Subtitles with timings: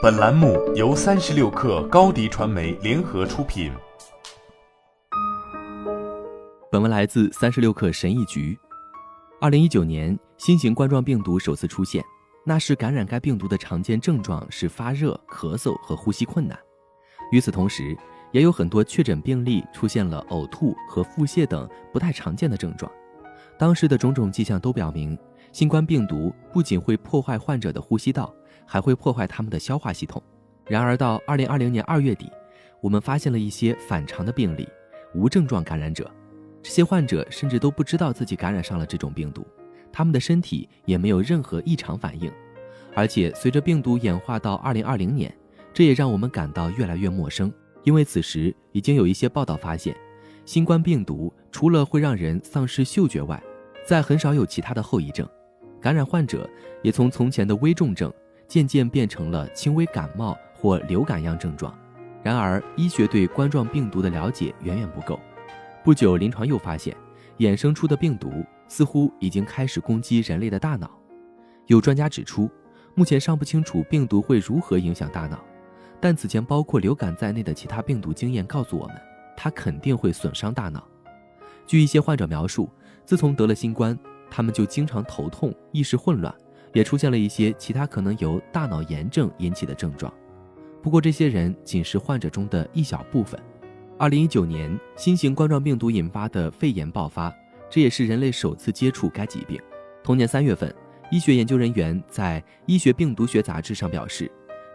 [0.00, 3.72] 本栏目由三十六氪高低传媒联合出品。
[6.70, 8.56] 本文来自三十六氪神译局。
[9.40, 12.04] 二零一九年，新型冠状病毒首次出现，
[12.44, 16.56] 那时感染该病毒的常见症状是发热、咳嗽和呼吸困难。
[17.32, 17.96] 与此同时，
[18.30, 22.90] 也有很多确诊病例出现了呕吐和腹泻等不太常见的症状。
[23.58, 25.18] 当时的种种迹象都表明，
[25.50, 28.32] 新冠病毒不仅会破坏患者的呼吸道。
[28.66, 30.22] 还会破坏他们的消化系统。
[30.66, 32.30] 然而，到二零二零年二月底，
[32.80, 34.68] 我们发现了一些反常的病例——
[35.14, 36.10] 无症状感染者。
[36.62, 39.44] 这些患者甚至都不知道自己感染上了这种病毒，
[39.92, 42.32] 他们的身体也没有任何异常反应。
[42.94, 45.34] 而且，随着病毒演化到二零二零年，
[45.74, 47.52] 这也让我们感到越来越陌生。
[47.82, 49.96] 因为此时已经有一些报道发现，
[50.44, 53.42] 新冠病毒除了会让人丧失嗅觉外，
[53.84, 55.28] 再很少有其他的后遗症。
[55.80, 56.48] 感染患者
[56.82, 58.12] 也从从前的危重症。
[58.52, 61.74] 渐渐变成了轻微感冒或流感样症状。
[62.22, 65.18] 然而，医学对冠状病毒的了解远远不够。
[65.82, 66.94] 不久，临床又发现，
[67.38, 70.90] 衍生出的病毒似乎已经开始攻击人类的大脑。
[71.66, 72.50] 有专家指出，
[72.94, 75.42] 目前尚不清楚病毒会如何影响大脑，
[75.98, 78.96] 但此前包括流感在内的其他病毒经验告诉我们，
[79.34, 80.86] 它肯定会损伤大脑。
[81.66, 82.68] 据一些患者描述，
[83.06, 83.98] 自从得了新冠，
[84.30, 86.34] 他们就经常头痛、意识混乱。
[86.72, 90.12] 也出现了一些其他可能由大脑炎症引起的症状，
[90.82, 93.40] 不过这些人仅是患者中的一小部分。
[93.98, 97.32] 二零一九年，新型冠状病毒引发的肺炎爆发，
[97.70, 99.60] 这也是人类首次接触该疾病。
[100.02, 100.74] 同年三月份，
[101.10, 104.28] 医学研究人员在《医学病毒学杂志》上表示，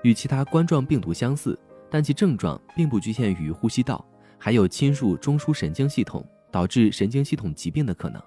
[0.03, 1.59] 与其他冠状病毒相似，
[1.90, 4.06] 但其症状并不局限于呼吸道，
[4.38, 8.22] 还有侵入中枢神经系统，导致神经系统疾病的可能。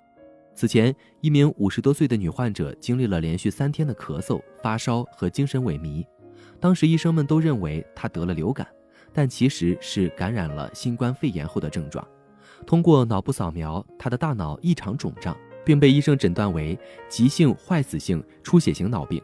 [0.61, 6.05] 此前，一名五十多岁的女患者经历了连续三天的咳嗽、发烧和精神萎靡。
[6.61, 8.69] 当时医生们都认为她得了流感，
[9.11, 12.07] 但其实是感染了新冠肺炎后的症状。
[12.67, 15.35] 通过脑部扫描，她的大脑异常肿胀，
[15.65, 16.79] 并被医生诊断为
[17.09, 19.19] 急性坏死性出血性脑病。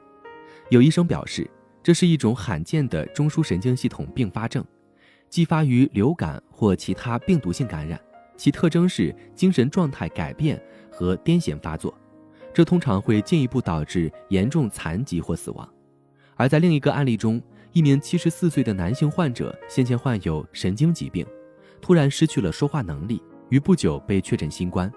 [0.71, 1.47] 有医生表示，
[1.83, 4.65] 这是一种罕见的中枢神经系统并发症，
[5.29, 8.01] 继发于流感或其他病毒性感染，
[8.39, 10.59] 其特征是精神状态改变。
[10.97, 11.93] 和癫痫发作，
[12.55, 15.69] 这通常会进一步导致严重残疾或死亡。
[16.37, 17.41] 而在另一个案例中，
[17.73, 21.27] 一名七十四岁的男性患者先前患有神经疾病，
[21.83, 24.91] 突然失去了说话能力，于不久被确诊新冠。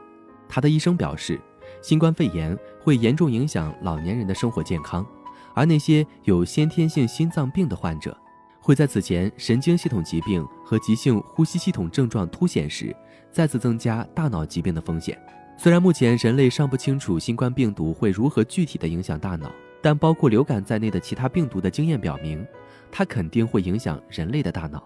[0.48, 1.38] 他的医生表示，
[1.82, 5.06] 新冠肺炎会严重影响老年人的生活健康，
[5.54, 8.18] 而那些有先天性心脏病的患者，
[8.62, 12.96] 会在此前神经系统疾病和急性呼吸系统症状凸显时，
[13.32, 15.18] 再次增加大脑疾病的风险。
[15.62, 22.48] 虽然目前人类尚不清楚新冠病毒会如何具体的影响大脑，但包括流感在内的其他病毒的经验表明，
[22.90, 24.82] 它肯定会影响人类的大脑。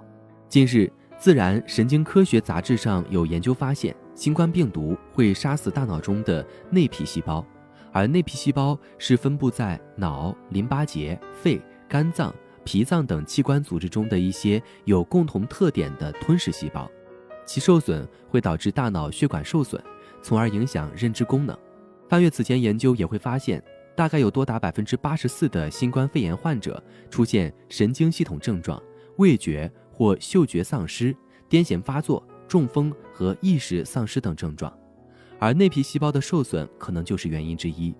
[0.49, 0.77] 近日，
[1.15, 7.45] 《自然神经科学》杂志上有研究发现，新冠病毒会杀死大脑中的内皮细胞，
[7.91, 12.33] 而内皮细胞是分布在脑、淋巴结、肺、肝脏、
[12.63, 16.89] 脾脏等器官组织中的一些有共同特点的吞噬细胞，
[17.45, 19.79] 其受损会导致大脑血管受损。
[20.23, 21.55] 从而影响认知功能。
[22.09, 23.63] 翻阅此前研究也会发现，
[23.95, 28.81] 大概有多达百分之八十四的新冠肺炎患者出现神经系统症状、
[29.17, 31.15] 味觉或嗅觉丧失、
[31.49, 34.71] 癫痫发作、中风和意识丧失等症状，
[35.39, 37.93] 而内皮细胞的受损可能就是原因之一。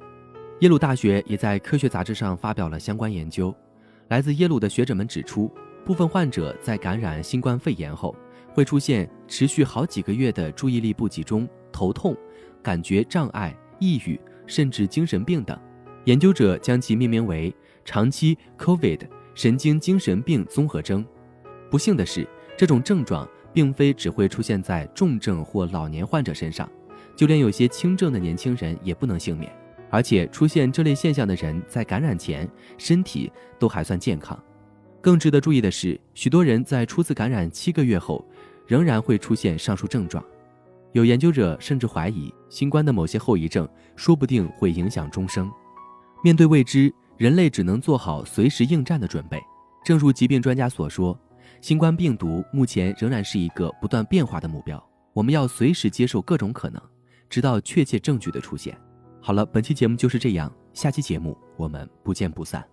[0.60, 3.54] 耶鲁大学也在科学杂志上发表了相关研究。
[4.10, 5.52] 来自耶鲁的学者们指出，
[5.84, 8.16] 部分患者在感染新冠肺炎后，
[8.54, 11.48] 会出现持续好几个月的注意力不集中。
[11.74, 12.16] 头痛、
[12.62, 14.18] 感觉障碍、抑郁，
[14.48, 15.60] 甚至精神病等，
[16.06, 17.54] 研究者将其命名为
[17.84, 19.02] 长期 COVID
[19.34, 21.06] 神经精神病综合征。
[21.70, 22.26] 不幸的是，
[22.56, 26.70] 这种症状并非只会出现在重症或老年患者身上，
[27.16, 29.52] 就连有些轻症的年轻人也不能幸免。
[29.90, 34.42] 而且，出现这类现象的人在感染前身体都还算健康。
[35.02, 38.26] 更值得注意的是，许多人在初次感染七个月后，
[38.66, 40.24] 仍然会出现上述症状。
[40.94, 45.52] 有研究者甚至怀疑，新冠的某些后遗症说不定会影响终生。
[46.24, 49.42] 面对未知，人类只能做好随时应战的准备。
[49.84, 51.20] 正如疾病专家所说，
[51.62, 54.82] 新冠病毒目前仍然是一个不断变化的目标，
[55.14, 56.82] 我们要随时接受各种可能，
[57.30, 58.78] 直到确切证据的出现。
[59.20, 62.73] 好了，本期节目就是这样，下期节目我们不见不散。